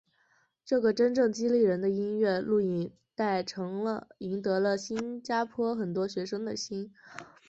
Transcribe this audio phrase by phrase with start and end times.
[0.65, 3.45] 这个真正激励人的音乐录影带
[4.17, 6.91] 赢得了新加坡很多学生的心。